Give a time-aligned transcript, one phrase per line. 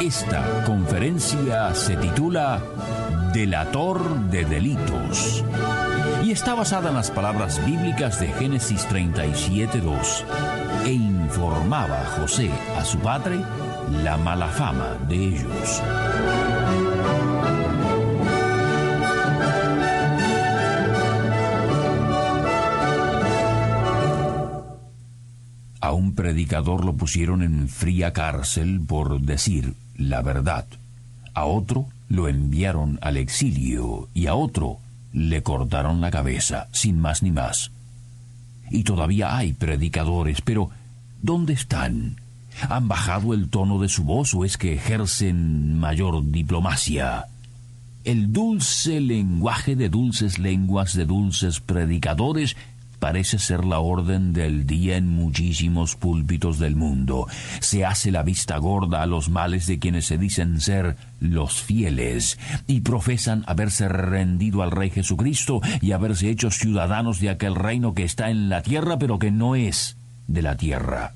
[0.00, 2.62] Esta conferencia se titula
[3.34, 5.44] Delator de Delitos
[6.24, 10.24] y está basada en las palabras bíblicas de Génesis 37.2
[10.86, 13.40] e informaba José a su padre
[14.02, 15.82] la mala fama de ellos.
[25.82, 30.64] A un predicador lo pusieron en fría cárcel por decir la verdad.
[31.34, 34.78] A otro lo enviaron al exilio y a otro
[35.12, 37.70] le cortaron la cabeza, sin más ni más.
[38.70, 40.70] Y todavía hay predicadores, pero
[41.22, 42.16] ¿dónde están?
[42.68, 47.26] ¿Han bajado el tono de su voz o es que ejercen mayor diplomacia?
[48.04, 52.56] El dulce lenguaje de dulces lenguas de dulces predicadores
[53.00, 57.26] parece ser la orden del día en muchísimos púlpitos del mundo.
[57.58, 62.38] Se hace la vista gorda a los males de quienes se dicen ser los fieles
[62.66, 68.04] y profesan haberse rendido al Rey Jesucristo y haberse hecho ciudadanos de aquel reino que
[68.04, 69.96] está en la tierra pero que no es
[70.28, 71.14] de la tierra.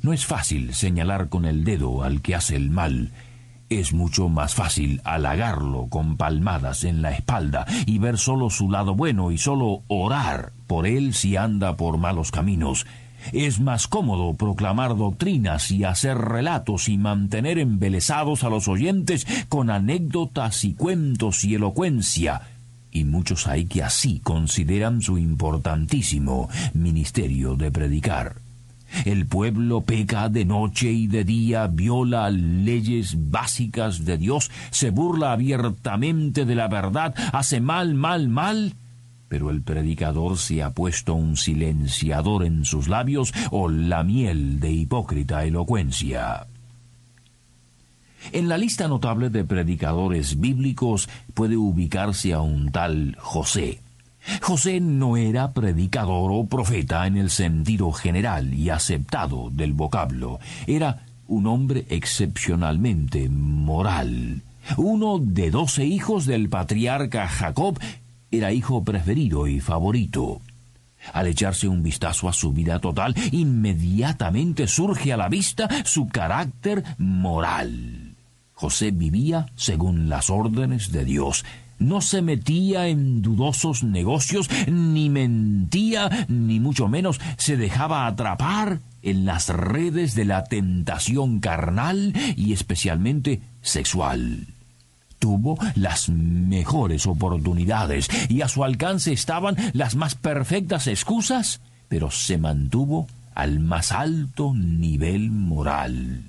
[0.00, 3.10] No es fácil señalar con el dedo al que hace el mal,
[3.70, 8.94] es mucho más fácil halagarlo con palmadas en la espalda y ver solo su lado
[8.94, 12.86] bueno y solo orar por él si anda por malos caminos.
[13.32, 19.70] Es más cómodo proclamar doctrinas y hacer relatos y mantener embelesados a los oyentes con
[19.70, 22.42] anécdotas y cuentos y elocuencia.
[22.90, 28.47] Y muchos hay que así consideran su importantísimo ministerio de predicar.
[29.04, 35.32] El pueblo peca de noche y de día, viola leyes básicas de Dios, se burla
[35.32, 38.74] abiertamente de la verdad, hace mal, mal, mal.
[39.28, 44.72] Pero el predicador se ha puesto un silenciador en sus labios o la miel de
[44.72, 46.46] hipócrita elocuencia.
[48.32, 53.80] En la lista notable de predicadores bíblicos puede ubicarse a un tal José,
[54.40, 60.38] José no era predicador o profeta en el sentido general y aceptado del vocablo.
[60.66, 64.42] Era un hombre excepcionalmente moral.
[64.76, 67.78] Uno de doce hijos del patriarca Jacob
[68.30, 70.40] era hijo preferido y favorito.
[71.12, 76.84] Al echarse un vistazo a su vida total, inmediatamente surge a la vista su carácter
[76.98, 78.16] moral.
[78.52, 81.44] José vivía según las órdenes de Dios
[81.78, 89.24] no se metía en dudosos negocios, ni mentía, ni mucho menos se dejaba atrapar en
[89.24, 94.46] las redes de la tentación carnal y especialmente sexual.
[95.18, 102.38] Tuvo las mejores oportunidades y a su alcance estaban las más perfectas excusas, pero se
[102.38, 106.22] mantuvo al más alto nivel moral.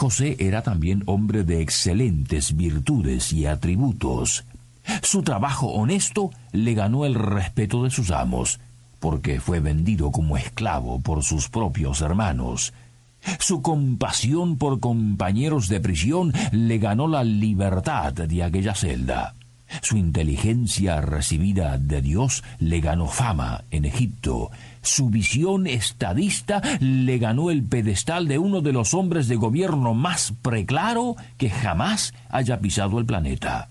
[0.00, 4.46] José era también hombre de excelentes virtudes y atributos.
[5.02, 8.60] Su trabajo honesto le ganó el respeto de sus amos,
[8.98, 12.72] porque fue vendido como esclavo por sus propios hermanos.
[13.40, 19.34] Su compasión por compañeros de prisión le ganó la libertad de aquella celda.
[19.82, 24.50] Su inteligencia recibida de Dios le ganó fama en Egipto.
[24.82, 30.32] Su visión estadista le ganó el pedestal de uno de los hombres de gobierno más
[30.42, 33.68] preclaro que jamás haya pisado el planeta.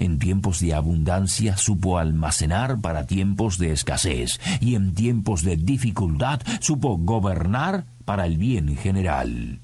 [0.00, 6.40] En tiempos de abundancia supo almacenar para tiempos de escasez y en tiempos de dificultad
[6.60, 9.60] supo gobernar para el bien general.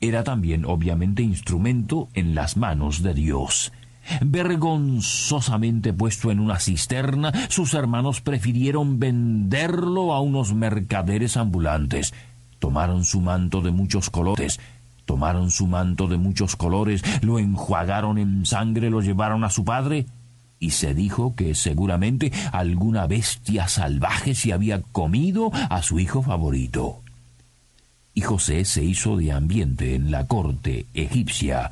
[0.00, 3.72] Era también obviamente instrumento en las manos de Dios
[4.22, 12.14] Vergonzosamente puesto en una cisterna, sus hermanos prefirieron venderlo a unos mercaderes ambulantes.
[12.58, 14.60] Tomaron su manto de muchos colores,
[15.04, 20.06] tomaron su manto de muchos colores, lo enjuagaron en sangre, lo llevaron a su padre,
[20.58, 27.00] y se dijo que seguramente alguna bestia salvaje se había comido a su hijo favorito.
[28.14, 31.70] Y José se hizo de ambiente en la corte egipcia,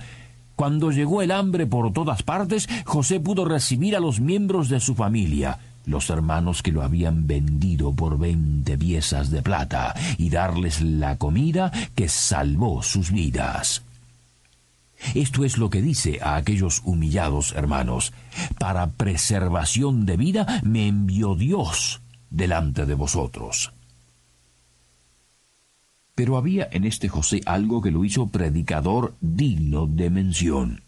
[0.57, 4.95] cuando llegó el hambre por todas partes, José pudo recibir a los miembros de su
[4.95, 5.59] familia.
[5.85, 11.73] los hermanos que lo habían vendido por veinte piezas de plata y darles la comida
[11.97, 13.83] que salvó sus vidas.
[15.15, 18.13] Esto es lo que dice a aquellos humillados hermanos.
[18.59, 22.01] Para preservación de vida me envió Dios
[22.31, 23.73] delante de vosotros.
[26.23, 30.85] Pero había en este José algo que lo hizo predicador digno de mención.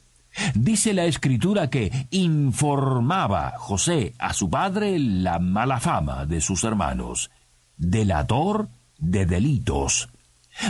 [0.54, 7.32] Dice la escritura que informaba José a su padre la mala fama de sus hermanos,
[7.76, 10.08] delator de delitos.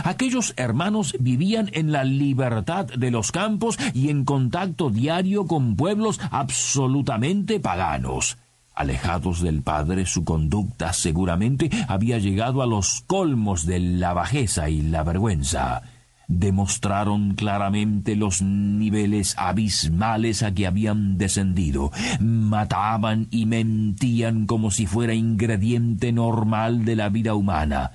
[0.03, 6.19] Aquellos hermanos vivían en la libertad de los campos y en contacto diario con pueblos
[6.31, 8.35] absolutamente paganos.
[8.75, 14.81] Alejados del Padre, su conducta seguramente había llegado a los colmos de la bajeza y
[14.81, 15.83] la vergüenza
[16.27, 21.91] demostraron claramente los niveles abismales a que habían descendido.
[22.19, 27.91] Mataban y mentían como si fuera ingrediente normal de la vida humana.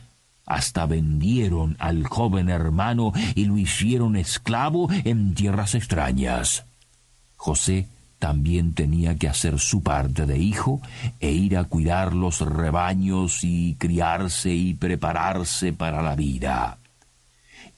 [0.47, 6.65] Hasta vendieron al joven hermano y lo hicieron esclavo en tierras extrañas.
[7.37, 7.87] José
[8.21, 10.81] también tenía que hacer su parte de hijo
[11.19, 16.79] e ir a cuidar los rebaños y criarse y prepararse para la vida.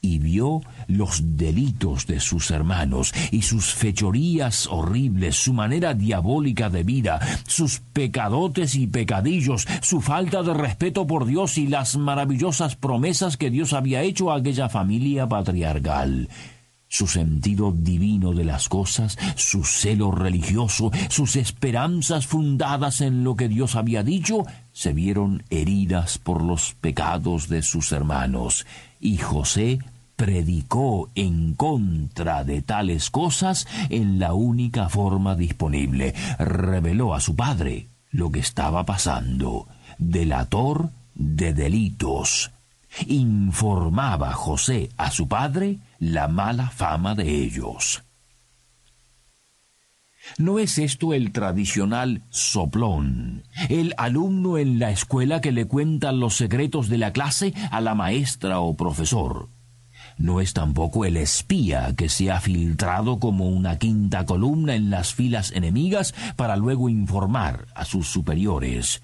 [0.04, 6.82] Y vio los delitos de sus hermanos y sus fechorías horribles, su manera diabólica de
[6.82, 13.36] vida, sus pecadotes y pecadillos, su falta de respeto por Dios y las maravillosas promesas
[13.36, 16.28] que Dios había hecho a aquella familia patriarcal
[16.92, 23.48] su sentido divino de las cosas, su celo religioso, sus esperanzas fundadas en lo que
[23.48, 28.66] Dios había dicho, se vieron heridas por los pecados de sus hermanos,
[29.00, 29.78] y José
[30.16, 36.12] predicó en contra de tales cosas en la única forma disponible.
[36.38, 39.66] Reveló a su padre lo que estaba pasando.
[39.96, 42.50] Delator de delitos.
[43.06, 48.02] Informaba José a su padre la mala fama de ellos.
[50.38, 56.36] ¿No es esto el tradicional soplón, el alumno en la escuela que le cuenta los
[56.36, 59.48] secretos de la clase a la maestra o profesor?
[60.18, 65.14] No es tampoco el espía que se ha filtrado como una quinta columna en las
[65.14, 69.02] filas enemigas para luego informar a sus superiores.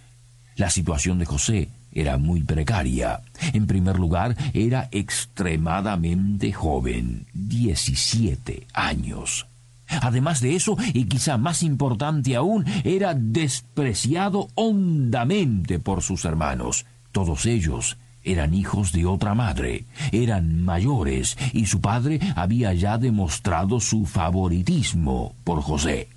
[0.54, 3.20] La situación de José era muy precaria.
[3.52, 9.46] En primer lugar, era extremadamente joven, 17 años.
[9.88, 16.84] Además de eso, y quizá más importante aún, era despreciado hondamente por sus hermanos.
[17.12, 23.80] Todos ellos eran hijos de otra madre, eran mayores y su padre había ya demostrado
[23.80, 26.08] su favoritismo por José.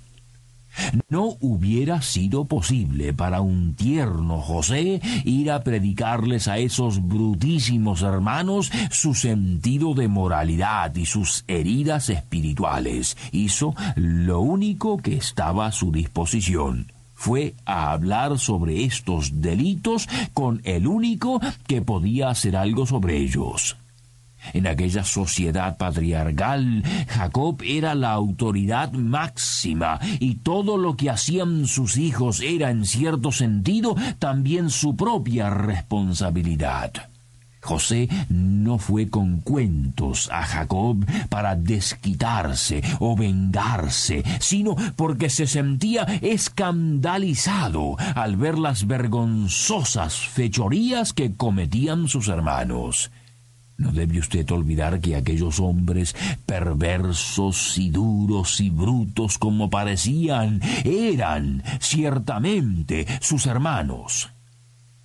[1.08, 8.70] No hubiera sido posible para un tierno José ir a predicarles a esos brutísimos hermanos
[8.90, 13.16] su sentido de moralidad y sus heridas espirituales.
[13.32, 20.60] Hizo lo único que estaba a su disposición fue a hablar sobre estos delitos con
[20.64, 23.76] el único que podía hacer algo sobre ellos.
[24.52, 31.96] En aquella sociedad patriarcal, Jacob era la autoridad máxima y todo lo que hacían sus
[31.96, 36.92] hijos era en cierto sentido también su propia responsabilidad.
[37.62, 46.02] José no fue con cuentos a Jacob para desquitarse o vengarse, sino porque se sentía
[46.22, 53.12] escandalizado al ver las vergonzosas fechorías que cometían sus hermanos.
[53.82, 56.14] No debe usted olvidar que aquellos hombres
[56.46, 64.30] perversos y duros y brutos como parecían eran ciertamente sus hermanos.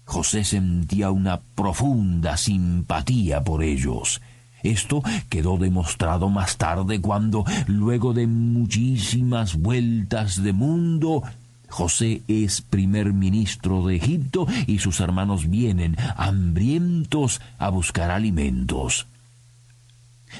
[0.05, 4.21] José sentía una profunda simpatía por ellos.
[4.61, 11.23] Esto quedó demostrado más tarde cuando, luego de muchísimas vueltas de mundo,
[11.69, 19.07] José es primer ministro de Egipto y sus hermanos vienen hambrientos a buscar alimentos.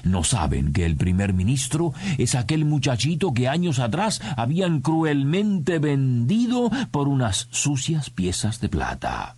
[0.04, 6.70] No saben que el primer ministro es aquel muchachito que años atrás habían cruelmente vendido
[6.92, 9.36] por unas sucias piezas de plata.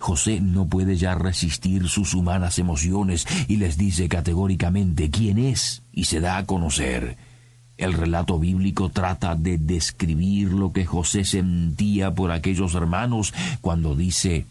[0.00, 6.04] José no puede ya resistir sus humanas emociones y les dice categóricamente quién es y
[6.04, 7.16] se da a conocer.
[7.78, 14.46] El relato bíblico trata de describir lo que José sentía por aquellos hermanos cuando dice,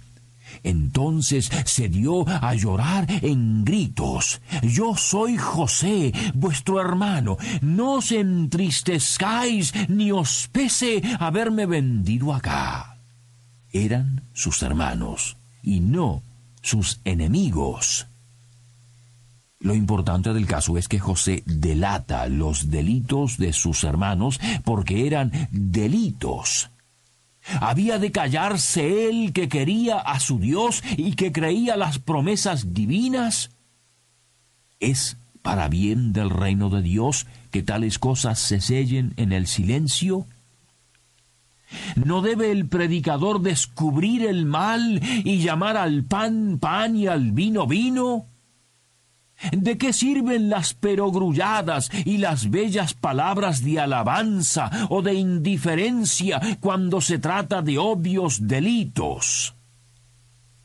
[0.63, 4.41] Entonces se dio a llorar en gritos.
[4.63, 7.37] Yo soy José, vuestro hermano.
[7.61, 12.97] No os entristezcáis ni os pese haberme vendido acá.
[13.73, 16.23] Eran sus hermanos y no
[16.61, 18.07] sus enemigos.
[19.59, 25.31] Lo importante del caso es que José delata los delitos de sus hermanos porque eran
[25.51, 26.69] delitos.
[27.59, 33.51] Había de callarse él que quería a su Dios y que creía las promesas divinas.
[34.79, 40.27] ¿Es para bien del reino de Dios que tales cosas se sellen en el silencio?
[41.95, 47.65] ¿No debe el predicador descubrir el mal y llamar al pan pan y al vino
[47.65, 48.25] vino?
[49.51, 57.01] ¿De qué sirven las perogrulladas y las bellas palabras de alabanza o de indiferencia cuando
[57.01, 59.56] se trata de obvios delitos?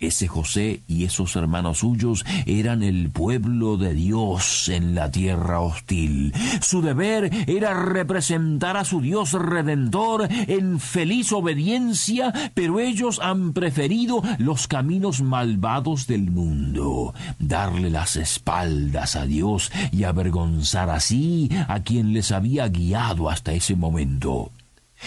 [0.03, 6.35] Ese José y esos hermanos suyos eran el pueblo de Dios en la tierra hostil.
[6.61, 14.25] Su deber era representar a su Dios redentor en feliz obediencia, pero ellos han preferido
[14.39, 22.13] los caminos malvados del mundo, darle las espaldas a Dios y avergonzar así a quien
[22.13, 24.51] les había guiado hasta ese momento.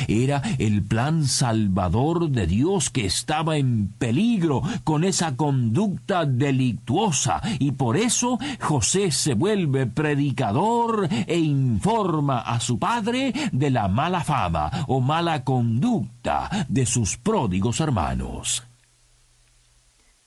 [0.08, 7.72] Era el plan salvador de Dios que estaba en peligro con esa conducta delictuosa y
[7.72, 14.72] por eso José se vuelve predicador e informa a su padre de la mala fama
[14.88, 18.64] o mala conducta de sus pródigos hermanos.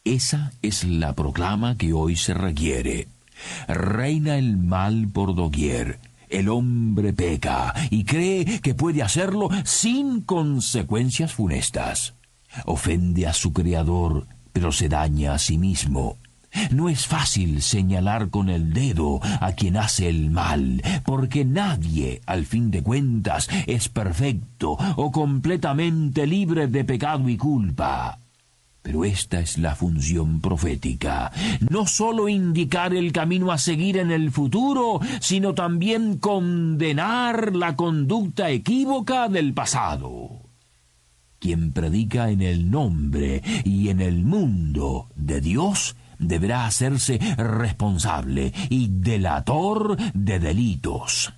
[0.04, 3.08] Esa es la proclama que hoy se requiere.
[3.66, 11.32] Reina el mal por doquier el hombre peca y cree que puede hacerlo sin consecuencias
[11.32, 12.14] funestas.
[12.64, 16.16] Ofende a su Creador, pero se daña a sí mismo.
[16.70, 22.46] No es fácil señalar con el dedo a quien hace el mal, porque nadie, al
[22.46, 28.18] fin de cuentas, es perfecto o completamente libre de pecado y culpa.
[28.82, 31.30] Pero esta es la función profética,
[31.68, 38.50] no sólo indicar el camino a seguir en el futuro, sino también condenar la conducta
[38.50, 40.42] equívoca del pasado.
[41.38, 48.88] Quien predica en el nombre y en el mundo de Dios deberá hacerse responsable y
[48.90, 51.32] delator de delitos.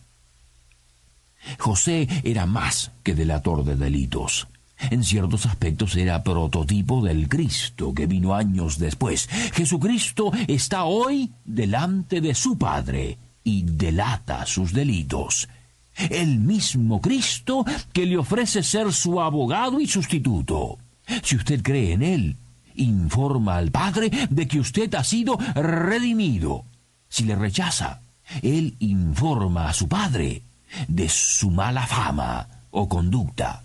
[1.59, 4.49] José era más que delator de delitos.
[4.89, 9.29] En ciertos aspectos era prototipo del Cristo que vino años después.
[9.53, 15.49] Jesucristo está hoy delante de su Padre y delata sus delitos.
[15.97, 20.79] El mismo Cristo que le ofrece ser su abogado y sustituto.
[21.23, 22.37] Si usted cree en Él,
[22.77, 26.65] informa al Padre de que usted ha sido redimido.
[27.09, 28.01] Si le rechaza,
[28.43, 30.43] Él informa a su Padre
[30.89, 33.65] de su mala fama o conducta.